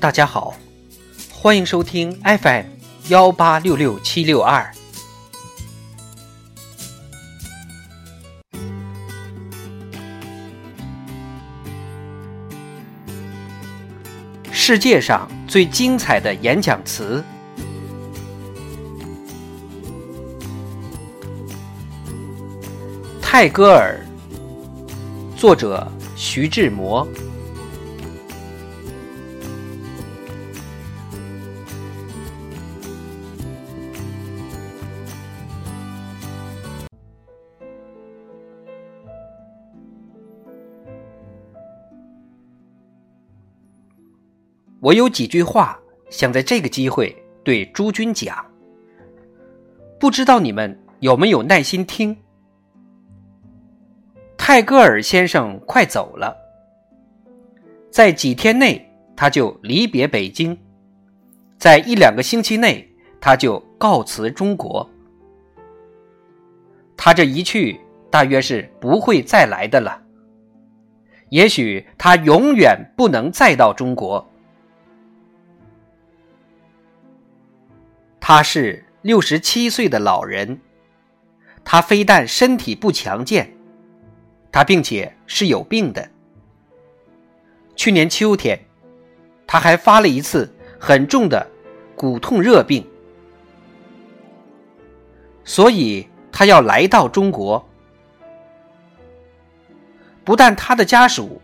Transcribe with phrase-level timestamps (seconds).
[0.00, 0.54] 大家好，
[1.32, 2.66] 欢迎收听 FM
[3.08, 4.70] 幺八六六七六二。
[14.52, 17.24] 世界上最精彩的演讲词，
[23.22, 23.98] 泰戈尔，
[25.38, 25.86] 作者
[26.16, 27.06] 徐志摩。
[44.80, 45.78] 我有几句话
[46.10, 48.44] 想在这个机会对诸君讲，
[50.00, 52.16] 不知道你们有没有耐心听？
[54.50, 56.34] 泰戈尔先生快走了，
[57.90, 60.58] 在几天内他就离别北京，
[61.58, 62.90] 在一两个星期内
[63.20, 64.88] 他就告辞中国。
[66.96, 67.78] 他这一去，
[68.10, 70.00] 大约是不会再来的了。
[71.28, 74.26] 也许他永远不能再到中国。
[78.18, 80.58] 他是六十七岁的老人，
[81.62, 83.57] 他非但身体不强健，
[84.50, 86.08] 他并且是有病的。
[87.76, 88.58] 去年秋天，
[89.46, 91.46] 他还发了一次很重的
[91.94, 92.86] 骨痛热病，
[95.44, 97.64] 所以他要来到中国。
[100.24, 101.40] 不但他的家属、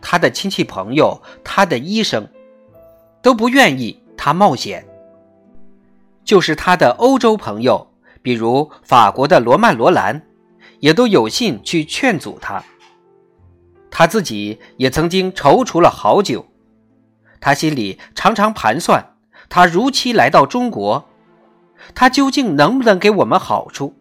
[0.00, 2.26] 他的亲戚朋友、他的医生
[3.22, 4.84] 都不愿意他冒险。
[6.24, 7.86] 就是他的欧洲朋友，
[8.22, 10.22] 比如法国的罗曼·罗兰，
[10.84, 12.62] 也都有信去劝阻他。
[13.90, 16.46] 他自己也曾经踌躇了好久，
[17.40, 19.02] 他心里常常盘算：
[19.48, 21.08] 他如期来到中国，
[21.94, 23.94] 他究竟能不能给我们好处？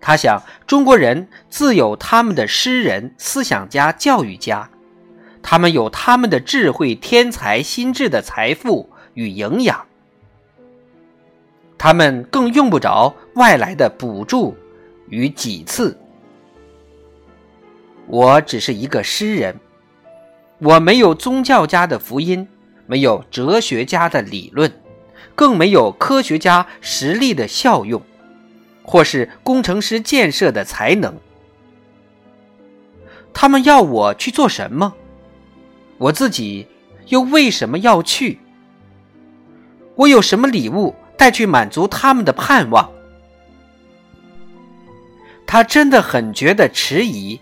[0.00, 4.70] 他想，中国人自有他们的诗人、思想家、教育家，
[5.42, 9.84] 他们有他们的智慧、天才、心智的财富与营养。
[11.76, 14.56] 他们更用不着外来的补助
[15.08, 15.98] 与几次。
[18.06, 19.56] 我只是一个诗人，
[20.58, 22.48] 我没有宗教家的福音，
[22.86, 24.72] 没有哲学家的理论，
[25.34, 28.02] 更没有科学家实力的效用，
[28.82, 31.14] 或是工程师建设的才能。
[33.34, 34.94] 他们要我去做什么？
[35.98, 36.66] 我自己
[37.08, 38.38] 又为什么要去？
[39.94, 40.94] 我有什么礼物？
[41.16, 42.88] 带去满足他们的盼望，
[45.50, 47.40] 他真的很觉得迟疑，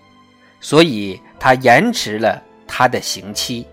[0.61, 3.67] 所以他延迟了他的刑期。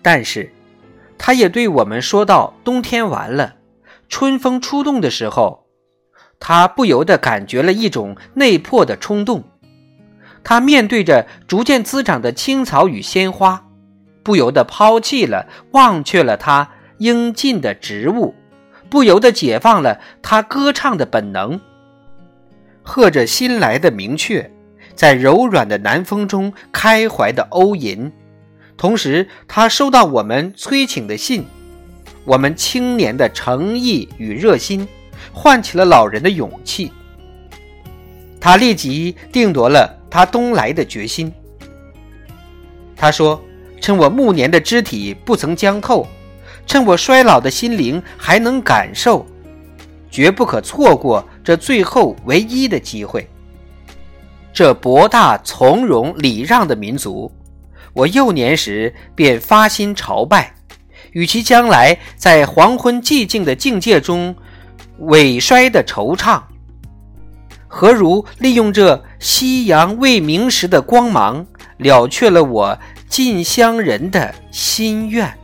[0.00, 0.48] 但是，
[1.18, 3.56] 他也对我们说到：冬天完了，
[4.08, 5.66] 春风初动的时候，
[6.38, 9.42] 他不由得感觉了一种内破的冲动。
[10.44, 13.66] 他面对着逐渐滋长的青草与鲜花，
[14.22, 16.70] 不由得抛弃了、忘却了他。
[16.98, 18.34] 应尽的职务，
[18.90, 21.60] 不由得解放了他歌唱的本能。
[22.82, 24.50] 和着新来的明确，
[24.94, 28.10] 在柔软的南风中开怀的欧吟。
[28.76, 31.44] 同时，他收到我们催请的信，
[32.24, 34.88] 我们青年的诚意与热心，
[35.32, 36.92] 唤起了老人的勇气。
[38.40, 41.32] 他立即定夺了他东来的决心。
[42.96, 43.42] 他说
[43.80, 46.06] ：“趁我暮年的肢体不曾僵透。”
[46.68, 49.26] 趁我衰老的心灵还能感受，
[50.10, 53.26] 绝不可错过这最后唯一的机会。
[54.52, 57.32] 这博大从容礼让的民族，
[57.94, 60.52] 我幼年时便发心朝拜，
[61.12, 64.36] 与其将来在黄昏寂静的境界中
[65.00, 66.42] 萎衰的惆怅，
[67.66, 71.46] 何如利用这夕阳未明时的光芒，
[71.78, 72.78] 了却了我
[73.08, 75.37] 近乡人的心愿。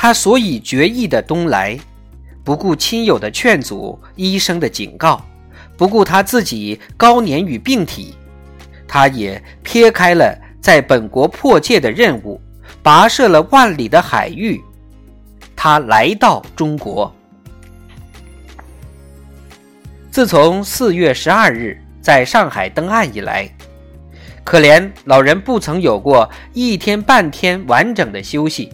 [0.00, 1.76] 他所以决意的东来，
[2.44, 5.20] 不顾亲友的劝阻、医生的警告，
[5.76, 8.14] 不顾他自己高年与病体，
[8.86, 12.40] 他也撇开了在本国迫切的任务，
[12.80, 14.62] 跋涉了万里的海域，
[15.56, 17.12] 他来到中国。
[20.12, 23.52] 自从四月十二日在上海登岸以来，
[24.44, 28.72] 可怜老人不曾有过一天半天完整的休息。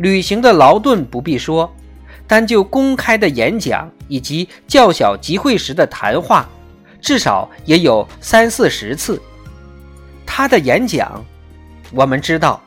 [0.00, 1.70] 旅行的劳顿不必说，
[2.26, 6.48] 单就公开的演讲以及较小集会时的谈话，
[7.02, 9.20] 至少也有三四十次。
[10.24, 11.22] 他的演讲，
[11.92, 12.62] 我们知道，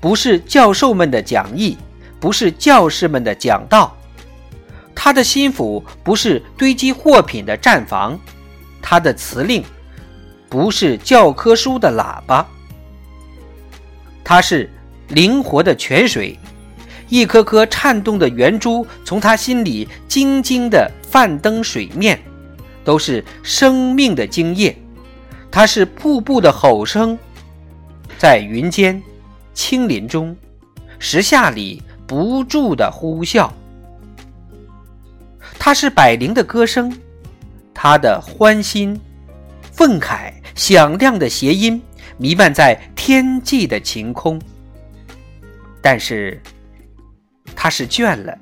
[0.00, 1.76] 不是教授们的讲义，
[2.18, 3.94] 不是教师们的讲道。
[4.94, 8.18] 他的心腹不是堆积货品的站房，
[8.80, 9.62] 他的辞令
[10.48, 12.46] 不是教科书的喇叭，
[14.24, 14.70] 他是
[15.08, 16.38] 灵活的泉水，
[17.08, 22.18] 一颗颗颤动的圆珠从他心里晶晶的泛登水面，
[22.84, 24.76] 都是生命的精液。
[25.50, 27.18] 它是瀑布的吼声，
[28.18, 29.02] 在云间、
[29.54, 30.36] 青林中、
[30.98, 33.50] 石下里不住的呼啸。
[35.58, 36.94] 它是百灵的歌声，
[37.72, 39.00] 它的欢欣、
[39.72, 41.82] 愤慨、响亮的谐音
[42.18, 44.40] 弥漫在天际的晴空。
[45.80, 46.40] 但是，
[47.60, 48.38] 他是倦了，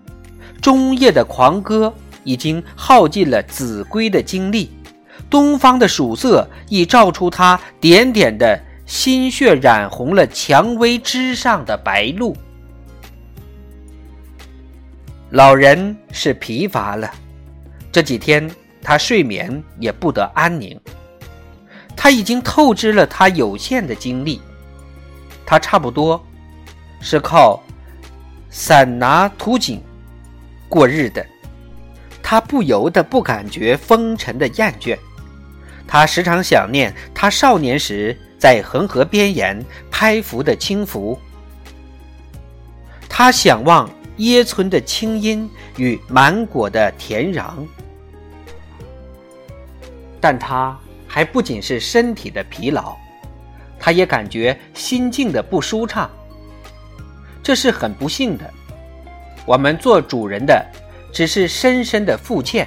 [0.60, 1.90] 中夜的狂歌
[2.22, 4.70] 已经耗尽了子规的精力，
[5.30, 12.36] 东方的曙色已照出他点点的心血，染红了蔷薇枝上的白露。
[15.30, 17.10] 老人是疲乏了，
[17.90, 18.50] 这几天
[18.82, 20.78] 他睡眠也不得安宁。
[21.96, 24.42] 他已经透支了他有限的精力，
[25.46, 26.22] 他差不多
[27.00, 27.62] 是靠
[28.58, 29.82] 散拿图景
[30.66, 31.24] 过日的。
[32.22, 34.96] 他不由得不感觉风尘的厌倦，
[35.86, 41.18] 他时常想念他少年时在恒河边沿拍浮的轻浮，
[43.10, 43.88] 他想望。
[44.16, 47.66] 椰村的清音与满果的甜瓤，
[50.18, 50.74] 但他
[51.06, 52.96] 还不仅是身体的疲劳，
[53.78, 56.10] 他也感觉心境的不舒畅。
[57.46, 58.52] 这是很不幸的。
[59.46, 60.66] 我们做主人的
[61.12, 62.66] 只是深深的负欠。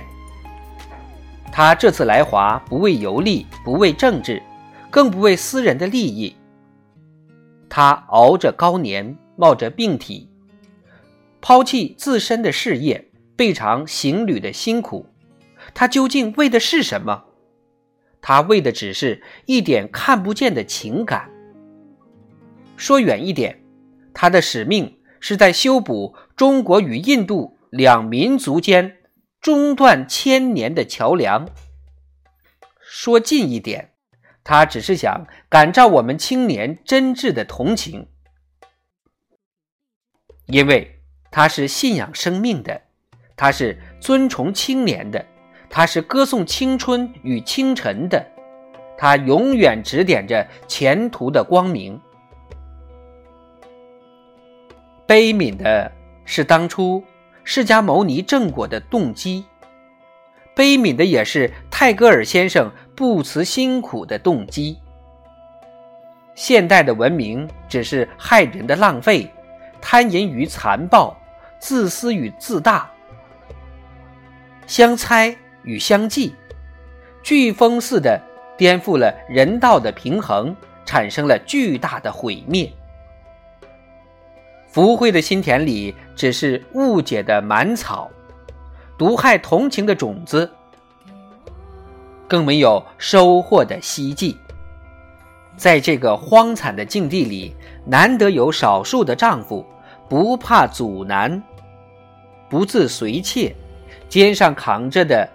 [1.52, 4.42] 他这次来华不为游历，不为政治，
[4.90, 6.34] 更不为私人的利益。
[7.68, 10.30] 他熬着高年，冒着病体。
[11.42, 15.06] 抛弃自身的事业，备尝行旅的辛苦，
[15.74, 17.26] 他究竟为的是什么？
[18.22, 21.30] 他为的只是一点看不见的情感。
[22.78, 23.62] 说远一点，
[24.14, 28.98] 他的使命是在修补中国与印度两民族间
[29.42, 31.48] 中断千年的桥梁。
[32.80, 33.94] 说近一点，
[34.44, 38.08] 他只是想感召我们青年真挚的同情，
[40.46, 40.96] 因为。
[41.32, 42.82] 他是信仰生命的，
[43.36, 45.24] 他是尊崇青年的，
[45.70, 48.26] 他是歌颂青春与清晨的，
[48.98, 52.02] 他永远指点着前途的光明。
[55.10, 55.92] 悲悯的
[56.24, 57.04] 是当初
[57.44, 59.44] 释迦牟尼正果的动机，
[60.56, 64.78] 悲悯的也是泰戈尔先生不辞辛苦的动机。
[66.36, 69.28] 现代的文明只是害人的浪费，
[69.82, 71.18] 贪淫与残暴。
[71.60, 72.90] 自私与自大，
[74.68, 76.36] 相猜与相继，
[77.24, 78.22] 飓风似的
[78.56, 82.72] 颠覆了人道的平衡，产生了巨大的毁灭。
[84.72, 88.10] 福慧的心田里只是误解的满草，
[88.98, 90.50] 毒害同情的种子，
[92.28, 94.38] 更没有收获的希冀。
[95.58, 99.66] 在这个荒惨的境地里，难得有少数的丈夫。
[100.08, 101.44] 不怕阻难，
[102.50, 103.56] 不自随妾，
[104.08, 105.30] 肩上扛着的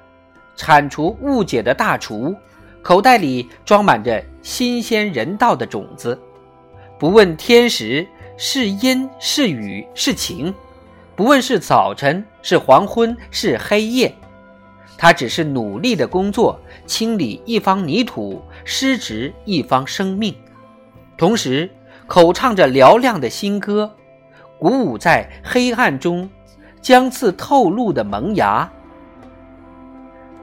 [0.57, 2.35] 铲除误解的大厨，
[2.83, 6.19] 口袋里装满着新鲜人道的种子，
[6.99, 8.05] 不问天时
[8.37, 10.53] 是阴是雨是晴，
[11.14, 14.14] 不问是早晨是黄昏是黑夜，
[14.99, 20.35] 他只是努力的工作，清理一方泥土，施植一方生命，
[21.17, 21.71] 同时
[22.07, 23.95] 口唱着嘹亮的新歌。
[24.59, 26.31] 鼓舞在黑暗中
[26.81, 28.71] 将刺透露的萌芽。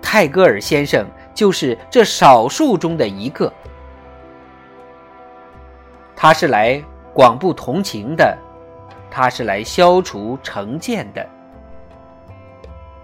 [0.01, 3.51] 泰戈尔先生就是这少数中的一个。
[6.15, 8.37] 他是来广布同情的，
[9.09, 11.27] 他是来消除成见的。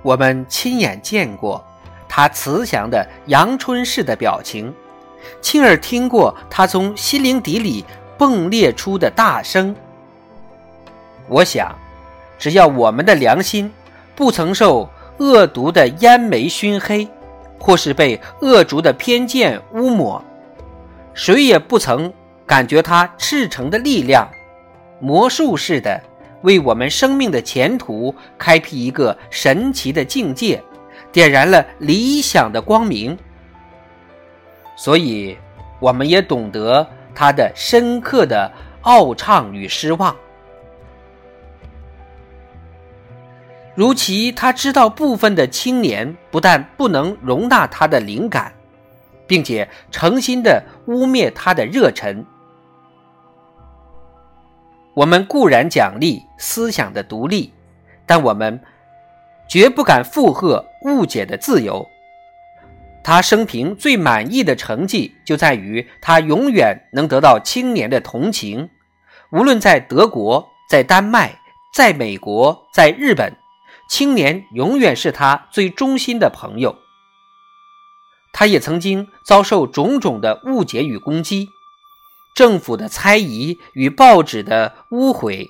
[0.02, 1.64] 我们亲眼见过
[2.08, 4.74] 他慈祥的阳春式的表情，
[5.42, 7.84] 亲耳听过他从心灵底里
[8.18, 9.76] 迸裂出的大声。
[11.28, 11.76] 我想，
[12.40, 13.70] 只要我们的良心
[14.16, 17.06] 不曾受恶毒的烟煤熏黑，
[17.60, 20.24] 或是被恶毒的偏见污抹，
[21.14, 22.14] 谁也不曾
[22.48, 24.28] 感觉它赤诚的力量，
[25.02, 26.02] 魔术似的
[26.44, 30.64] 为我们生命的前途开辟一个神奇的境界，
[31.12, 33.16] 点燃了理想的光明。
[34.78, 35.38] 所以，
[35.80, 38.50] 我们也懂得他的深刻的
[38.84, 40.16] 傲畅与失望。
[43.76, 48.54] 如其他知道部分的青年不但不能容纳他的灵感，
[49.28, 52.26] 并且诚心的污蔑他的热忱。
[54.98, 57.54] 我们固然奖励思想的独立，
[58.08, 58.60] 但我们
[59.48, 61.88] 绝不敢附和误解的自由。
[63.04, 68.72] 他生平最满意的成绩就在于他永远能得到青年的同情，
[69.32, 71.42] 无论在德国、在丹麦、
[71.76, 73.38] 在美国、在日本。
[73.88, 76.76] 青年永远是他最忠心的朋友。
[78.34, 81.48] 他也曾经遭受种种的误解与攻击，
[82.38, 85.48] 政府的猜疑与报纸的污毁，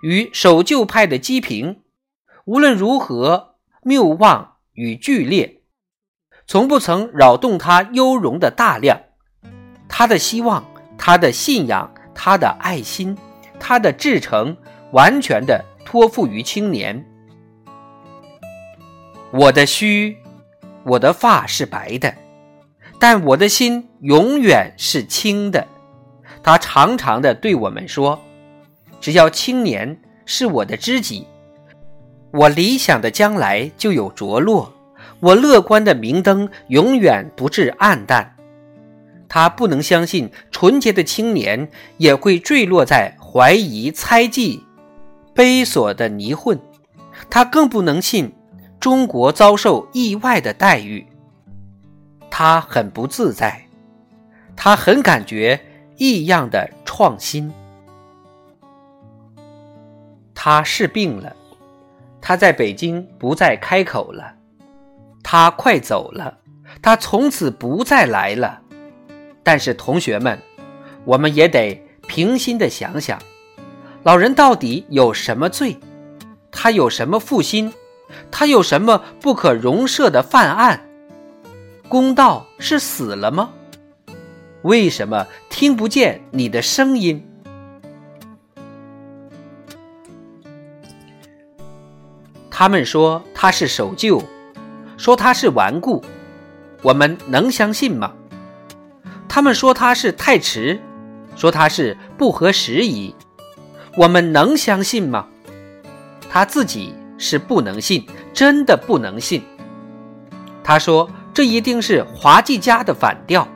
[0.00, 1.82] 与守旧派的讥评，
[2.46, 5.60] 无论如何谬妄与剧烈，
[6.46, 9.02] 从不曾扰动他优容的大量。
[9.86, 10.64] 他的希望，
[10.96, 13.18] 他的信仰，他的爱心，
[13.58, 14.56] 他的至诚，
[14.92, 17.04] 完全的托付于青年。
[19.30, 20.16] 我的须，
[20.84, 22.14] 我的发是白的，
[22.98, 25.68] 但我的心永远是青的。
[26.42, 28.20] 他常常的对我们说
[29.00, 31.26] ：“只要青年是我的知己，
[32.32, 34.72] 我理想的将来就有着落，
[35.20, 38.36] 我乐观的明灯永远不至暗淡。”
[39.28, 41.68] 他不能相信纯洁的青年
[41.98, 44.64] 也会坠落在怀疑、猜忌、
[45.32, 46.58] 悲索的泥混，
[47.30, 48.32] 他更不能信。
[48.80, 51.06] 中国遭受意外的待遇，
[52.30, 53.66] 他很不自在，
[54.56, 55.60] 他很感觉
[56.02, 57.52] 异样的创新。
[60.34, 61.36] 他是病了，
[62.22, 64.32] 他在北京不再开口了，
[65.22, 66.38] 他快走了，
[66.80, 68.62] 他从此不再来了。
[69.42, 70.38] 但是同学们，
[71.04, 71.78] 我们也得
[72.08, 73.20] 平心的想想，
[74.02, 75.76] 老人到底有什么罪？
[76.50, 77.70] 他有什么负心？
[78.30, 80.80] 他有什么不可容赦的犯案？
[81.90, 83.50] 公道是死了吗？
[84.62, 87.26] 为什么听不见你的声音？
[92.50, 94.22] 他们说他是守旧，
[94.96, 96.04] 说他是顽固，
[96.82, 98.12] 我们能相信吗？
[99.28, 100.80] 他们说他是太迟，
[101.36, 103.14] 说他是不合时宜，
[103.96, 105.26] 我们能相信吗？
[106.30, 106.94] 他自己。
[107.22, 109.42] 是不能信，真的不能信。
[110.64, 113.46] 他说：“这一定是滑稽家的反调。”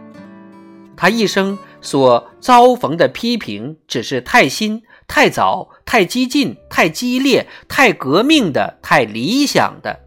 [0.97, 10.01] 他一生所遭逢的批评，只是太新、太早、太激进、太激烈、太革命的、太理想的。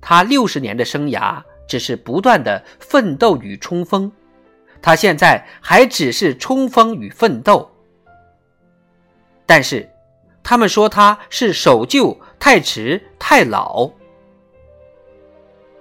[0.00, 4.10] 他六十年的生涯，只是不断的奋斗与冲锋。
[4.80, 7.70] 他现在还只是冲锋与奋斗，
[9.44, 9.88] 但是。
[10.40, 13.90] 他们说他是守旧、太迟、太老。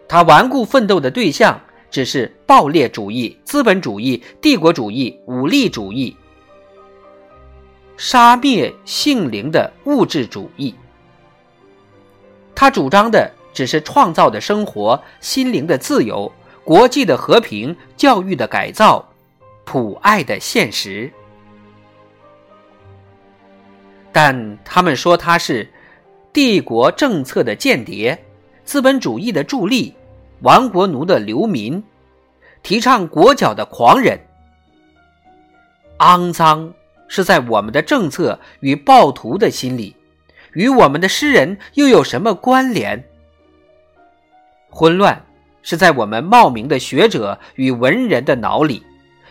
[0.09, 6.15] 他顽固奋斗的对象只是暴烈主义、资本主义、帝国主义、武力主义、
[7.95, 10.75] 杀灭性灵的物质主义。
[12.53, 16.31] 他主张的只是创造的生活、心灵的自由、
[16.63, 19.07] 国际的和平、教育的改造、
[19.63, 21.11] 普爱的现实。
[24.11, 25.71] 但他们说他是
[26.33, 28.17] 帝国政策的间谍，
[28.63, 29.93] 资本主义的助力，
[30.41, 31.83] 亡国奴的流民，
[32.63, 34.19] 提倡国脚的狂人。
[35.99, 36.73] 肮脏
[37.07, 39.95] 是在我们的政策与暴徒的心里，
[40.53, 43.03] 与我们的诗人又有什么关联？
[44.69, 45.25] 混乱
[45.63, 48.83] 是在我们冒名的学者与文人的脑里，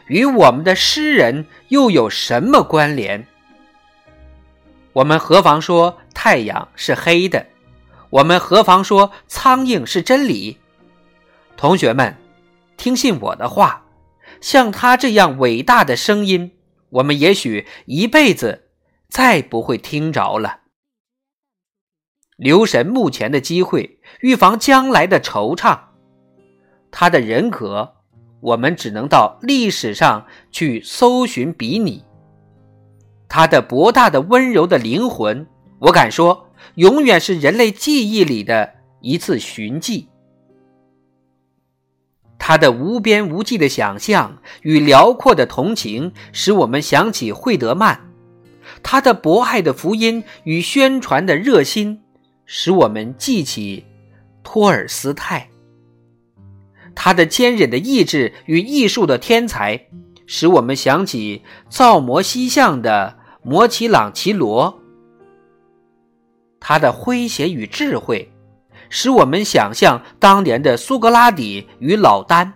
[0.08, 3.26] 与我们的诗人又有什么关联？
[4.92, 7.46] 我们何妨说太阳是黑的？
[8.10, 10.58] 我们何妨说苍蝇是真理？
[11.56, 12.14] 同学们，
[12.76, 13.86] 听信我的话，
[14.42, 16.52] 像他这样伟大的声音，
[16.90, 18.68] 我们也许一辈子
[19.08, 20.60] 再不会听着了。
[22.36, 25.78] 留神目前的机会，预防将来的惆怅。
[26.90, 27.94] 他的人格，
[28.40, 32.04] 我们只能到历史上去搜寻比拟。
[33.28, 35.46] 他的博大的温柔的灵魂，
[35.78, 40.10] 我敢说，永远是人类记忆里的一次寻迹。
[42.38, 47.96] 他的无边无际的想象与辽阔的同情，使我们想起惠德曼；
[48.82, 52.02] 他的博爱的福音与宣传的热心，
[52.44, 53.84] 使我们记起
[54.42, 55.48] 托尔斯泰。
[56.94, 59.86] 他的坚韧的意志与艺术的天才，
[60.26, 64.80] 使我们想起造模西像的摩奇朗奇罗。
[66.58, 68.32] 他的诙谐与智慧，
[68.88, 72.52] 使我们想象当年的苏格拉底与老丹；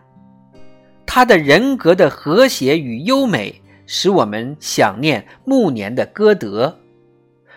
[1.07, 6.75] 他的人格的和谐与优美，使我们想念暮年的歌德；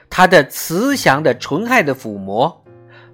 [0.09, 2.63] 他的慈祥的纯爱的抚摸，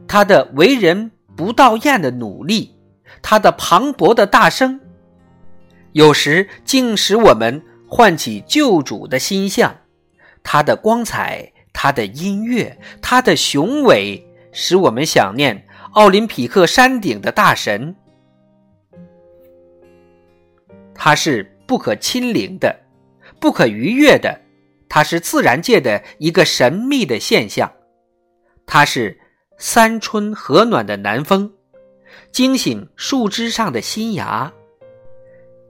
[0.08, 2.76] 他的为人不到厌的努力，
[3.22, 4.80] 他的磅礴的大声，
[5.92, 9.72] 有时竟使我们唤起救主的心象；
[10.44, 11.52] 他的光彩。
[11.72, 14.28] 他的音乐，他的雄伟，
[14.62, 17.96] 使我们想念奥林匹克山顶的大神。
[20.94, 22.78] 他是不可亲临的，
[23.40, 24.38] 不可逾越的，
[24.90, 27.72] 他是自然界的一个神秘的现象。
[28.66, 29.18] 他是
[29.58, 31.54] 三春和暖的南风，
[32.34, 34.52] 惊醒树枝上的新芽，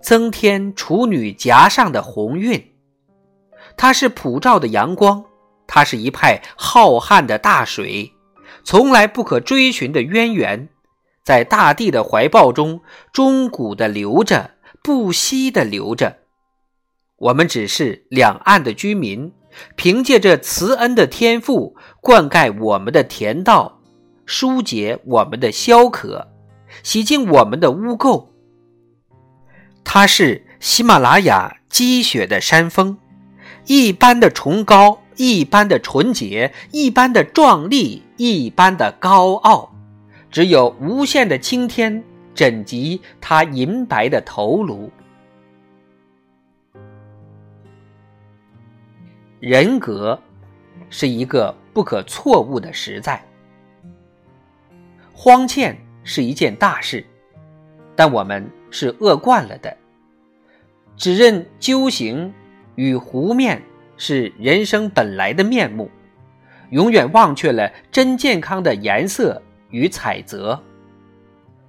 [0.01, 2.73] 增添处女颊上的红晕。
[3.77, 5.23] 他是普照的阳光。
[5.71, 8.11] 它是一派浩瀚的大水，
[8.63, 10.69] 从来不可追寻的渊源，
[11.23, 14.51] 在大地的怀抱中终古的流着，
[14.83, 16.17] 不息的流着。
[17.17, 19.33] 我们只是两岸的居民，
[19.75, 23.81] 凭借着慈恩的天赋，灌溉我们的田道，
[24.25, 26.27] 疏解我们的消渴，
[26.83, 28.27] 洗净我们的污垢。
[29.83, 32.97] 它是喜马拉雅积雪的山峰，
[33.65, 35.01] 一般的崇高。
[35.19, 39.69] 一般的纯洁，一般的壮丽，一般的高傲，
[40.31, 42.01] 只有无限的青天
[42.33, 44.89] 枕及他银白的头颅。
[49.41, 50.17] 人格
[50.89, 53.21] 是一个不可错误的实在。
[55.11, 57.05] 荒歉是一件大事，
[57.93, 59.75] 但我们是饿惯了的，
[60.95, 62.33] 只认鸠形
[62.75, 63.61] 与湖面。
[63.99, 65.91] 是人生本来的面目，
[66.71, 70.63] 永远忘却了真健康的颜色与彩泽。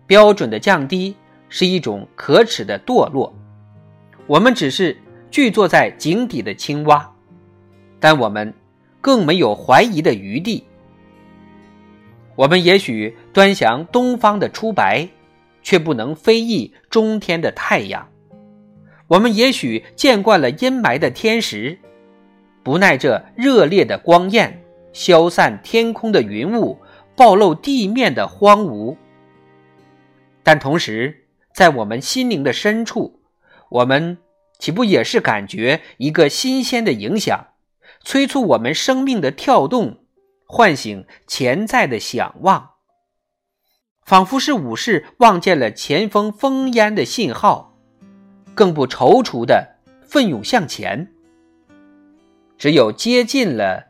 [0.07, 1.17] 标准的降低
[1.49, 3.35] 是一种可耻的堕落。
[4.29, 4.97] 我们只是
[5.29, 7.13] 聚坐在井底的青蛙，
[7.99, 8.55] 但我们
[9.01, 10.65] 更没有怀疑的余地。
[12.37, 15.09] 我们也许端详东方的初白，
[15.63, 18.09] 却不能非议中天的太阳。
[19.09, 21.77] 我们也许见惯了阴霾的天时。
[22.63, 26.79] 不耐这热烈的光焰，消散天空的云雾，
[27.17, 28.97] 暴露地面的荒芜。
[30.43, 33.21] 但同时，在我们心灵的深处，
[33.71, 34.19] 我们
[34.59, 37.49] 岂不也是感觉一个新鲜的影响，
[38.05, 40.05] 催促我们生命的跳动，
[40.47, 42.71] 唤醒潜在的想望？
[44.05, 47.77] 仿佛是武士望见了前锋烽烟的信号，
[48.55, 51.13] 更不踌躇的奋勇向前。
[52.61, 53.87] 只有接近了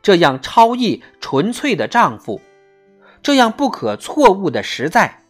[0.00, 2.40] 这样超逸纯粹的丈夫，
[3.22, 5.20] 这样不可错误的实在，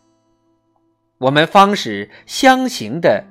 [1.19, 3.25] 我们方使相形的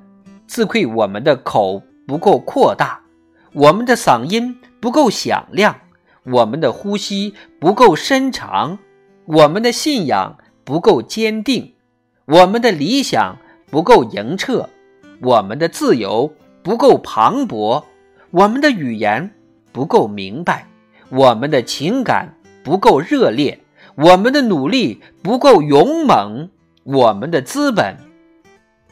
[0.46, 3.00] 自愧我们的口不够扩大，
[3.54, 5.80] 我们的嗓音不够响亮，
[6.24, 8.78] 我们的呼吸不够深长，
[9.24, 11.72] 我们的信仰不够坚定，
[12.26, 13.38] 我们的理想
[13.70, 14.68] 不够莹澈，
[15.22, 17.84] 我们的自由不够磅礴，
[18.30, 19.33] 我们的语言。
[19.74, 20.68] 不够明白，
[21.08, 22.32] 我们的情感
[22.62, 23.58] 不够热烈，
[23.96, 26.48] 我们的努力不够勇猛，
[26.84, 27.96] 我们的资本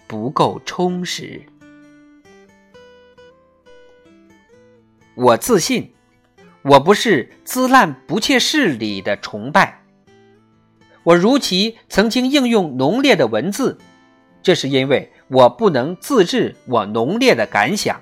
[0.09, 1.41] 不够充实。
[5.15, 5.93] 我自信，
[6.63, 9.85] 我不是滋烂不切实理的崇拜。
[11.05, 13.79] 我如其曾经应用浓烈的文字，
[14.43, 18.01] 这是因为我不能自制我浓烈的感想。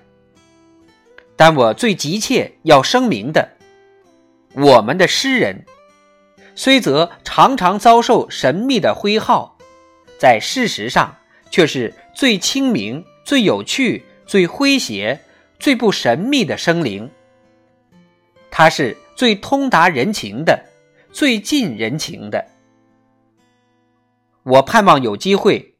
[1.41, 3.57] 但我最急切要声明的，
[4.53, 5.65] 我们的诗人，
[6.55, 9.57] 虽则常常遭受神秘的徽号，
[10.19, 11.17] 在事实上
[11.51, 15.19] 却是最清明、最有趣、最诙谐、
[15.59, 17.11] 最不神秘的生灵。
[18.51, 20.63] 他是最通达人情的，
[21.11, 22.45] 最近人情的。
[24.43, 25.75] 我盼望有机会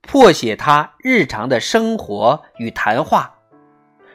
[0.00, 3.39] 破写他日常的生活与谈话。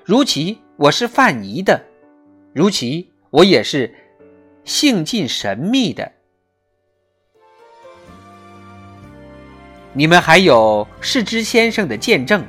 [0.06, 1.84] 如其我是范蠡的，
[2.54, 3.92] 如其我也是
[4.64, 6.12] 性尽神秘的。
[9.94, 12.46] 你们还有世之先生的见证，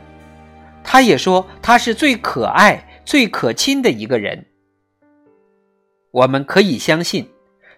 [0.85, 4.45] 他也说他是最可爱、最可亲的一个人。
[6.11, 7.27] 我们可以相信，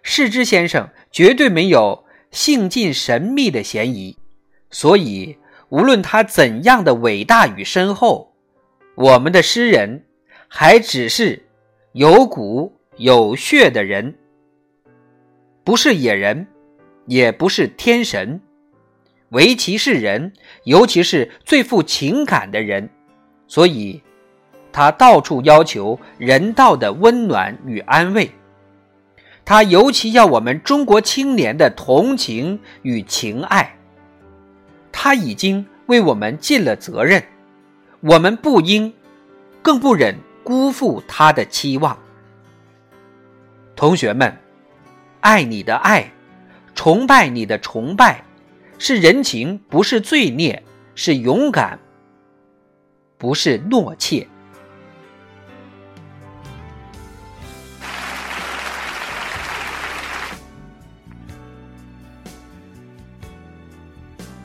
[0.03, 4.19] 世之先生绝对没有性尽神秘的嫌疑。
[4.73, 5.39] 所以，
[5.69, 8.28] 无论他怎样的伟大与深厚，
[9.01, 10.03] 我们的诗人
[10.49, 11.41] 还只是
[11.93, 14.13] 有骨有血的人，
[15.63, 16.45] 不是野人，
[17.07, 18.41] 也不是天神，
[19.29, 20.33] 唯其是人，
[20.65, 22.91] 尤其是最富情感的人。
[23.47, 24.03] 所以，
[24.73, 28.29] 他到处要求人道的温暖与安慰。
[29.45, 33.79] 他尤其要我们中国青年的同情与情爱。
[34.91, 37.23] 他已经为我们尽了责任，
[38.01, 38.93] 我们不应，
[39.61, 41.99] 更不忍辜负他的期望。
[43.75, 44.37] 同学们，
[45.21, 46.09] 爱你的爱，
[46.77, 48.23] 崇拜你的崇拜，
[48.79, 50.63] 是人情，不是罪孽，
[50.95, 51.77] 是勇敢，
[53.17, 54.27] 不是懦怯。